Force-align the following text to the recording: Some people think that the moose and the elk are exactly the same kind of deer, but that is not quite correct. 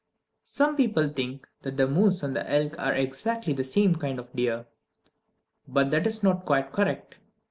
Some 0.45 0.75
people 0.77 1.09
think 1.09 1.47
that 1.61 1.77
the 1.77 1.87
moose 1.87 2.23
and 2.23 2.35
the 2.35 2.51
elk 2.51 2.75
are 2.79 2.95
exactly 2.95 3.53
the 3.53 3.63
same 3.63 3.93
kind 3.95 4.17
of 4.17 4.33
deer, 4.35 4.65
but 5.67 5.91
that 5.91 6.07
is 6.07 6.23
not 6.23 6.43
quite 6.43 6.71
correct. 6.71 7.17